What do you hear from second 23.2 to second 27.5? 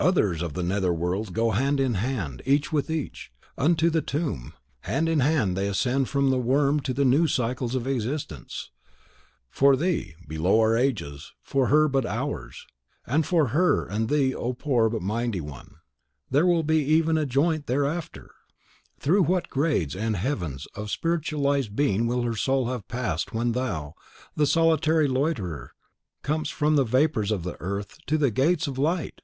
when thou, the solitary loiterer, comest from the vapours of